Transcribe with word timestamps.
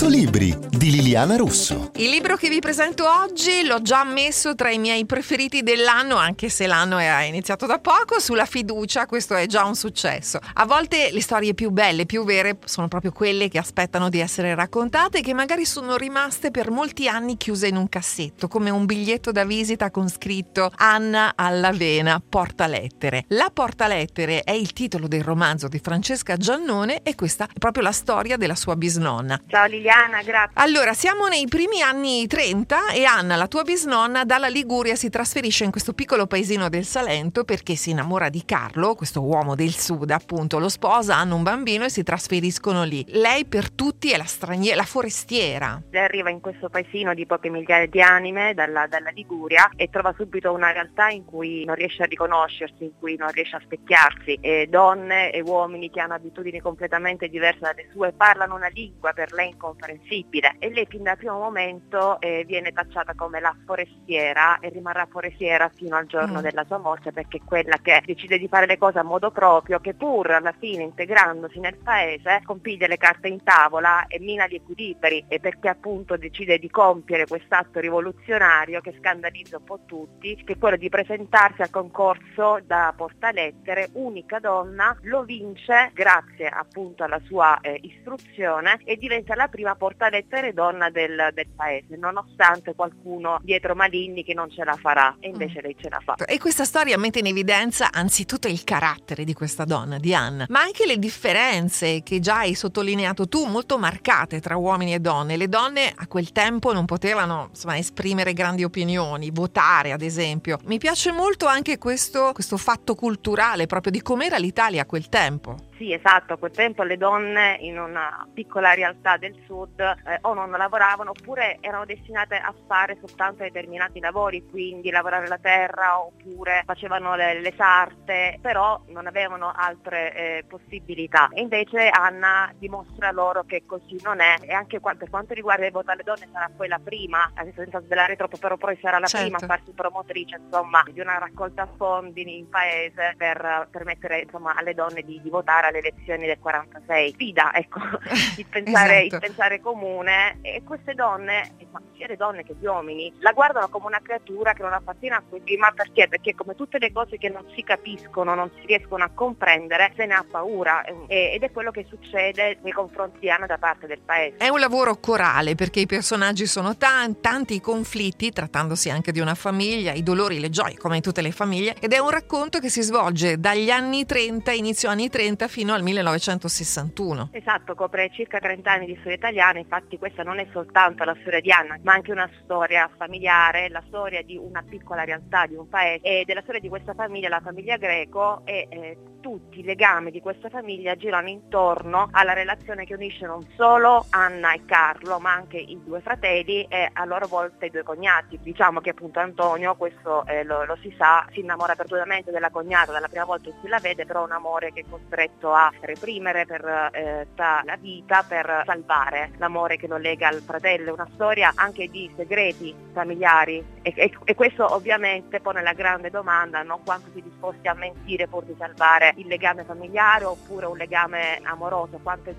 100 0.00 0.16
libri 0.16 0.56
di 0.70 0.92
Liliana 0.92 1.36
Russo. 1.36 1.90
Il 1.96 2.08
libro 2.08 2.36
che 2.36 2.48
vi 2.48 2.60
presento 2.60 3.04
oggi 3.06 3.66
l'ho 3.66 3.82
già 3.82 4.02
messo 4.02 4.54
tra 4.54 4.70
i 4.70 4.78
miei 4.78 5.04
preferiti 5.04 5.62
dell'anno, 5.62 6.16
anche 6.16 6.48
se 6.48 6.66
l'anno 6.66 6.96
è 6.96 7.24
iniziato 7.24 7.66
da 7.66 7.78
poco, 7.80 8.18
sulla 8.18 8.46
fiducia, 8.46 9.04
questo 9.04 9.34
è 9.34 9.44
già 9.44 9.66
un 9.66 9.74
successo. 9.74 10.38
A 10.54 10.64
volte 10.64 11.10
le 11.12 11.20
storie 11.20 11.52
più 11.52 11.68
belle, 11.68 12.06
più 12.06 12.24
vere, 12.24 12.56
sono 12.64 12.88
proprio 12.88 13.12
quelle 13.12 13.48
che 13.48 13.58
aspettano 13.58 14.08
di 14.08 14.20
essere 14.20 14.54
raccontate 14.54 15.18
e 15.18 15.20
che 15.20 15.34
magari 15.34 15.66
sono 15.66 15.96
rimaste 15.96 16.50
per 16.50 16.70
molti 16.70 17.06
anni 17.06 17.36
chiuse 17.36 17.66
in 17.66 17.76
un 17.76 17.90
cassetto, 17.90 18.48
come 18.48 18.70
un 18.70 18.86
biglietto 18.86 19.32
da 19.32 19.44
visita 19.44 19.90
con 19.90 20.08
scritto 20.08 20.72
Anna 20.76 21.32
alla 21.36 21.72
vena, 21.72 22.22
porta 22.26 22.66
lettere. 22.66 23.26
La 23.28 23.50
porta 23.52 23.86
lettere 23.86 24.44
è 24.44 24.52
il 24.52 24.72
titolo 24.72 25.08
del 25.08 25.22
romanzo 25.22 25.68
di 25.68 25.78
Francesca 25.78 26.38
Giannone 26.38 27.02
e 27.02 27.14
questa 27.14 27.44
è 27.44 27.58
proprio 27.58 27.82
la 27.82 27.92
storia 27.92 28.38
della 28.38 28.54
sua 28.54 28.76
bisnonna. 28.76 29.38
Ciao 29.46 29.66
Liliana, 29.66 29.89
grazie. 30.24 30.50
Allora, 30.54 30.94
siamo 30.94 31.26
nei 31.26 31.46
primi 31.48 31.82
anni 31.82 32.26
30 32.26 32.90
e 32.92 33.04
Anna, 33.04 33.36
la 33.36 33.48
tua 33.48 33.62
bisnonna, 33.62 34.24
dalla 34.24 34.48
Liguria 34.48 34.94
si 34.94 35.10
trasferisce 35.10 35.64
in 35.64 35.70
questo 35.70 35.92
piccolo 35.92 36.26
paesino 36.26 36.68
del 36.68 36.84
Salento 36.84 37.44
perché 37.44 37.74
si 37.74 37.90
innamora 37.90 38.28
di 38.28 38.44
Carlo, 38.44 38.94
questo 38.94 39.22
uomo 39.22 39.54
del 39.54 39.72
sud, 39.72 40.10
appunto, 40.10 40.58
lo 40.58 40.68
sposa, 40.68 41.16
hanno 41.16 41.36
un 41.36 41.42
bambino 41.42 41.84
e 41.84 41.90
si 41.90 42.02
trasferiscono 42.02 42.84
lì. 42.84 43.04
Lei 43.08 43.44
per 43.44 43.70
tutti 43.70 44.10
è 44.10 44.16
la 44.16 44.24
straniera, 44.24 44.76
la 44.76 44.84
forestiera. 44.84 45.82
Lei 45.90 46.04
arriva 46.04 46.30
in 46.30 46.40
questo 46.40 46.68
paesino 46.68 47.14
di 47.14 47.26
poche 47.26 47.48
migliaia 47.50 47.86
di 47.86 48.00
anime 48.00 48.54
dalla, 48.54 48.86
dalla 48.86 49.10
Liguria 49.10 49.70
e 49.76 49.88
trova 49.90 50.14
subito 50.16 50.52
una 50.52 50.72
realtà 50.72 51.08
in 51.08 51.24
cui 51.24 51.64
non 51.64 51.74
riesce 51.74 52.02
a 52.02 52.06
riconoscersi, 52.06 52.84
in 52.84 52.92
cui 52.98 53.16
non 53.16 53.30
riesce 53.30 53.56
a 53.56 53.60
specchiarsi. 53.60 54.38
E 54.40 54.66
donne 54.68 55.30
e 55.32 55.40
uomini 55.40 55.90
che 55.90 56.00
hanno 56.00 56.14
abitudini 56.14 56.60
completamente 56.60 57.28
diverse 57.28 57.60
dalle 57.60 57.88
sue 57.92 58.12
parlano 58.12 58.54
una 58.54 58.68
lingua 58.68 59.12
per 59.12 59.32
lei 59.32 59.48
incomprensibile 59.80 60.56
e 60.58 60.70
lei 60.70 60.86
fin 60.88 61.02
dal 61.02 61.16
primo 61.16 61.38
momento 61.38 62.20
eh, 62.20 62.44
viene 62.46 62.72
tacciata 62.72 63.14
come 63.14 63.40
la 63.40 63.54
forestiera 63.64 64.58
e 64.60 64.68
rimarrà 64.68 65.06
forestiera 65.10 65.70
fino 65.74 65.96
al 65.96 66.06
giorno 66.06 66.38
mm. 66.38 66.42
della 66.42 66.64
sua 66.64 66.78
morte 66.78 67.12
perché 67.12 67.38
è 67.38 67.40
quella 67.44 67.78
che 67.82 68.02
decide 68.04 68.38
di 68.38 68.46
fare 68.46 68.66
le 68.66 68.78
cose 68.78 68.98
a 68.98 69.02
modo 69.02 69.30
proprio, 69.30 69.80
che 69.80 69.94
pur 69.94 70.30
alla 70.30 70.54
fine 70.58 70.82
integrandosi 70.82 71.58
nel 71.58 71.76
paese 71.76 72.42
compiglia 72.44 72.86
le 72.86 72.98
carte 72.98 73.28
in 73.28 73.42
tavola 73.42 74.06
e 74.06 74.20
mina 74.20 74.46
gli 74.46 74.56
equilibri 74.56 75.24
e 75.28 75.40
perché 75.40 75.68
appunto 75.68 76.16
decide 76.16 76.58
di 76.58 76.70
compiere 76.70 77.26
quest'atto 77.26 77.80
rivoluzionario 77.80 78.80
che 78.80 78.94
scandalizza 78.98 79.56
un 79.56 79.64
po' 79.64 79.80
tutti, 79.86 80.36
che 80.44 80.52
è 80.54 80.58
quello 80.58 80.76
di 80.76 80.88
presentarsi 80.88 81.62
al 81.62 81.70
concorso 81.70 82.60
da 82.64 82.92
portalettere, 82.94 83.90
unica 83.94 84.38
donna, 84.38 84.96
lo 85.02 85.22
vince 85.22 85.90
grazie 85.94 86.48
appunto 86.48 87.04
alla 87.04 87.20
sua 87.24 87.58
eh, 87.60 87.78
istruzione 87.82 88.80
e 88.84 88.96
diventa 88.96 89.34
la 89.34 89.48
prima 89.48 89.69
portalettere 89.74 90.52
donna 90.52 90.90
del, 90.90 91.30
del, 91.32 91.48
paese, 91.54 91.96
nonostante 91.96 92.74
qualcuno 92.74 93.38
dietro 93.42 93.74
maligni 93.74 94.24
che 94.24 94.34
non 94.34 94.50
ce 94.50 94.64
la 94.64 94.76
farà 94.80 95.16
e 95.20 95.28
invece 95.28 95.58
mm. 95.58 95.62
lei 95.62 95.76
ce 95.78 95.88
la 95.88 96.00
fa. 96.02 96.14
E 96.14 96.38
questa 96.38 96.64
storia 96.64 96.98
mette 96.98 97.18
in 97.20 97.26
evidenza 97.26 97.90
anzitutto 97.92 98.48
il 98.48 98.64
carattere 98.64 99.24
di 99.24 99.32
questa 99.32 99.64
donna, 99.64 99.98
di 99.98 100.14
Anna, 100.14 100.46
ma 100.48 100.60
anche 100.60 100.86
le 100.86 100.98
differenze 100.98 102.02
che 102.02 102.20
già 102.20 102.38
hai 102.38 102.54
sottolineato 102.54 103.28
tu, 103.28 103.46
molto 103.46 103.78
marcate 103.78 104.40
tra 104.40 104.56
uomini 104.56 104.94
e 104.94 105.00
donne. 105.00 105.36
Le 105.36 105.48
donne 105.48 105.92
a 105.94 106.06
quel 106.06 106.32
tempo 106.32 106.72
non 106.72 106.84
potevano 106.84 107.48
insomma, 107.50 107.76
esprimere 107.76 108.32
grandi 108.32 108.64
opinioni, 108.64 109.30
votare 109.30 109.92
ad 109.92 110.02
esempio. 110.02 110.58
Mi 110.64 110.78
piace 110.78 111.12
molto 111.12 111.46
anche 111.46 111.78
questo, 111.78 112.32
questo 112.32 112.56
fatto 112.56 112.94
culturale 112.94 113.66
proprio 113.66 113.92
di 113.92 114.02
com'era 114.02 114.36
l'Italia 114.36 114.82
a 114.82 114.86
quel 114.86 115.08
tempo. 115.08 115.68
Sì, 115.80 115.94
esatto, 115.94 116.34
a 116.34 116.36
quel 116.36 116.50
tempo 116.50 116.82
le 116.82 116.98
donne 116.98 117.56
in 117.60 117.78
una 117.78 118.28
piccola 118.34 118.74
realtà 118.74 119.16
del 119.16 119.34
sud 119.46 119.80
eh, 119.80 120.18
o 120.20 120.34
non 120.34 120.50
lavoravano 120.50 121.12
oppure 121.12 121.56
erano 121.62 121.86
destinate 121.86 122.36
a 122.36 122.52
fare 122.66 122.98
soltanto 123.00 123.44
determinati 123.44 123.98
lavori, 123.98 124.46
quindi 124.46 124.90
lavorare 124.90 125.26
la 125.26 125.38
terra 125.38 125.98
oppure 125.98 126.64
facevano 126.66 127.14
le, 127.14 127.40
le 127.40 127.54
sarte, 127.56 128.38
però 128.42 128.78
non 128.88 129.06
avevano 129.06 129.50
altre 129.56 130.14
eh, 130.14 130.44
possibilità. 130.46 131.30
E 131.32 131.40
invece 131.40 131.88
Anna 131.88 132.52
dimostra 132.58 133.10
loro 133.10 133.44
che 133.44 133.62
così 133.64 133.98
non 134.02 134.20
è 134.20 134.34
e 134.42 134.52
anche 134.52 134.80
qua, 134.80 134.94
per 134.94 135.08
quanto 135.08 135.32
riguarda 135.32 135.64
il 135.64 135.72
voto 135.72 135.92
alle 135.92 136.02
donne 136.02 136.28
sarà 136.30 136.50
poi 136.54 136.68
la 136.68 136.78
prima, 136.78 137.30
adesso 137.36 137.62
senza 137.62 137.80
svelare 137.80 138.16
troppo, 138.16 138.36
però 138.36 138.58
poi 138.58 138.78
sarà 138.82 138.98
la 138.98 139.06
certo. 139.06 139.28
prima 139.28 139.38
a 139.42 139.46
farsi 139.46 139.72
promotrice 139.72 140.36
insomma, 140.44 140.84
di 140.92 141.00
una 141.00 141.16
raccolta 141.16 141.66
fondi 141.78 142.36
in 142.36 142.50
paese 142.50 143.14
per 143.16 143.66
permettere 143.70 144.20
insomma, 144.20 144.54
alle 144.54 144.74
donne 144.74 145.00
di, 145.00 145.18
di 145.22 145.30
votare 145.30 145.68
alle 145.70 145.78
elezioni 145.78 146.26
del 146.26 146.38
46. 146.38 147.12
Sfida, 147.12 147.54
ecco, 147.54 147.80
il 148.36 148.46
pensare, 148.46 149.04
esatto. 149.04 149.14
il 149.14 149.20
pensare 149.20 149.60
comune 149.60 150.38
e 150.42 150.62
queste 150.64 150.94
donne, 150.94 151.54
sia 151.96 152.06
le 152.06 152.16
donne 152.16 152.44
che 152.44 152.54
gli 152.58 152.66
uomini, 152.66 153.12
la 153.20 153.32
guardano 153.32 153.68
come 153.68 153.86
una 153.86 154.00
creatura 154.02 154.52
che 154.52 154.62
non 154.62 154.72
appartiene 154.72 155.16
a 155.16 155.22
questi, 155.28 155.56
ma 155.56 155.70
perché? 155.72 156.08
Perché 156.08 156.34
come 156.34 156.54
tutte 156.54 156.78
le 156.78 156.92
cose 156.92 157.18
che 157.18 157.28
non 157.28 157.44
si 157.54 157.62
capiscono, 157.62 158.34
non 158.34 158.50
si 158.56 158.66
riescono 158.66 159.04
a 159.04 159.10
comprendere, 159.12 159.92
se 159.96 160.06
ne 160.06 160.14
ha 160.14 160.24
paura 160.28 160.82
e, 160.84 161.32
ed 161.34 161.42
è 161.42 161.50
quello 161.50 161.70
che 161.70 161.86
succede 161.88 162.58
nei 162.62 162.72
confronti 162.72 163.18
di 163.20 163.30
Anna 163.30 163.46
da 163.46 163.58
parte 163.58 163.86
del 163.86 164.00
paese. 164.04 164.36
È 164.38 164.48
un 164.48 164.58
lavoro 164.58 164.98
corale 164.98 165.54
perché 165.54 165.80
i 165.80 165.86
personaggi 165.86 166.46
sono 166.46 166.76
tanti, 166.76 167.20
tanti 167.20 167.54
i 167.54 167.60
conflitti, 167.60 168.30
trattandosi 168.30 168.90
anche 168.90 169.12
di 169.12 169.20
una 169.20 169.34
famiglia, 169.34 169.92
i 169.92 170.02
dolori, 170.02 170.40
le 170.40 170.50
gioie, 170.50 170.76
come 170.76 170.96
in 170.96 171.02
tutte 171.02 171.22
le 171.22 171.30
famiglie, 171.30 171.76
ed 171.80 171.92
è 171.92 171.98
un 171.98 172.10
racconto 172.10 172.58
che 172.58 172.68
si 172.68 172.82
svolge 172.82 173.38
dagli 173.38 173.70
anni 173.70 174.04
30, 174.06 174.50
inizio 174.52 174.88
anni 174.88 175.08
30 175.08 175.48
fino 175.48 175.59
al 175.68 175.82
1961. 175.82 177.28
Esatto, 177.32 177.74
copre 177.74 178.10
circa 178.10 178.38
30 178.38 178.70
anni 178.70 178.86
di 178.86 178.96
storia 179.00 179.16
italiana, 179.16 179.58
infatti 179.58 179.98
questa 179.98 180.22
non 180.22 180.38
è 180.38 180.46
soltanto 180.52 181.04
la 181.04 181.16
storia 181.20 181.40
di 181.40 181.52
Anna, 181.52 181.78
ma 181.82 181.92
anche 181.92 182.12
una 182.12 182.28
storia 182.42 182.90
familiare, 182.96 183.68
la 183.68 183.82
storia 183.88 184.22
di 184.22 184.36
una 184.36 184.62
piccola 184.62 185.04
realtà 185.04 185.46
di 185.46 185.54
un 185.54 185.68
paese 185.68 186.02
e 186.02 186.24
della 186.24 186.42
storia 186.42 186.60
di 186.60 186.68
questa 186.68 186.94
famiglia, 186.94 187.28
la 187.28 187.40
famiglia 187.40 187.76
greco 187.76 188.42
e 188.44 188.66
eh, 188.70 188.96
tutti 189.20 189.60
i 189.60 189.62
legami 189.62 190.10
di 190.10 190.20
questa 190.20 190.48
famiglia 190.48 190.96
girano 190.96 191.28
intorno 191.28 192.08
alla 192.10 192.32
relazione 192.32 192.84
che 192.84 192.94
unisce 192.94 193.26
non 193.26 193.46
solo 193.56 194.06
Anna 194.10 194.52
e 194.52 194.64
Carlo, 194.64 195.18
ma 195.18 195.32
anche 195.32 195.58
i 195.58 195.78
due 195.84 196.00
fratelli 196.00 196.64
e 196.64 196.90
a 196.92 197.04
loro 197.04 197.26
volta 197.26 197.66
i 197.66 197.70
due 197.70 197.82
cognati. 197.82 198.38
Diciamo 198.42 198.80
che 198.80 198.90
appunto 198.90 199.20
Antonio, 199.20 199.76
questo 199.76 200.26
eh, 200.26 200.42
lo, 200.44 200.64
lo, 200.64 200.76
si 200.80 200.92
sa, 200.96 201.26
si 201.32 201.40
innamora 201.40 201.76
perdutamente 201.76 202.30
della 202.30 202.50
cognata 202.50 202.92
dalla 202.92 203.08
prima 203.08 203.24
volta 203.24 203.50
che 203.50 203.56
si 203.62 203.68
la 203.68 203.78
vede, 203.78 204.06
però 204.06 204.24
un 204.24 204.32
amore 204.32 204.72
che 204.72 204.80
è 204.80 204.84
costretto 204.88 205.49
a 205.54 205.72
reprimere 205.80 206.46
per 206.46 206.64
eh, 206.92 207.26
la 207.34 207.76
vita 207.78 208.24
per 208.26 208.62
salvare 208.66 209.32
l'amore 209.38 209.76
che 209.76 209.86
lo 209.86 209.96
lega 209.96 210.28
al 210.28 210.42
fratello. 210.44 210.92
Una 210.92 211.08
storia 211.14 211.52
anche 211.54 211.88
di 211.88 212.10
segreti 212.16 212.74
familiari 212.92 213.64
e, 213.82 213.92
e, 213.96 214.12
e 214.24 214.34
questo 214.34 214.74
ovviamente 214.74 215.40
pone 215.40 215.62
la 215.62 215.72
grande 215.72 216.10
domanda 216.10 216.62
no? 216.62 216.80
quanto 216.84 217.08
si 217.12 217.20
è 217.20 217.22
disposti 217.22 217.68
a 217.68 217.74
mentire 217.74 218.26
pur 218.26 218.44
di 218.44 218.54
salvare 218.58 219.14
il 219.16 219.26
legame 219.26 219.64
familiare 219.64 220.24
oppure 220.24 220.66
un 220.66 220.76
legame 220.76 221.40
amoroso, 221.42 221.98
quanto 222.02 222.30
è, 222.30 222.34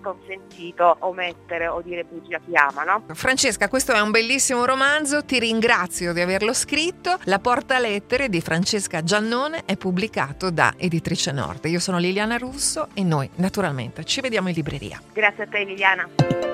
consentito 0.00 0.96
omettere 1.00 1.68
o 1.68 1.80
dire 1.82 2.04
bugia 2.04 2.38
chi 2.38 2.54
ama, 2.54 2.84
no? 2.84 3.04
Francesca, 3.12 3.68
questo 3.68 3.92
è 3.92 4.00
un 4.00 4.10
bellissimo 4.10 4.64
romanzo, 4.64 5.24
ti 5.24 5.38
ringrazio 5.38 6.12
di 6.12 6.20
averlo 6.20 6.52
scritto. 6.52 7.18
La 7.24 7.38
Porta 7.38 7.78
Lettere 7.78 8.28
di 8.28 8.40
Francesca 8.40 9.02
Giannone 9.02 9.62
è 9.64 9.76
pubblicato 9.76 10.50
da 10.50 10.74
Editrice 10.76 11.32
Nord. 11.32 11.66
Io 11.66 11.78
sono 11.78 11.98
Liliana 11.98 12.36
Russo 12.40 12.88
e 12.94 13.04
noi 13.04 13.28
naturalmente 13.36 14.02
ci 14.04 14.20
vediamo 14.20 14.48
in 14.48 14.54
libreria. 14.54 15.00
Grazie 15.12 15.44
a 15.44 15.46
te 15.46 15.62
Liliana. 15.62 16.49